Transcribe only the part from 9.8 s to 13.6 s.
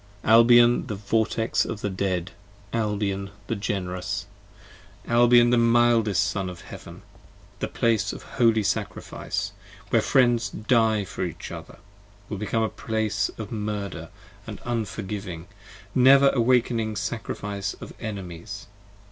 Where Friends Die for each other: will become the Place Of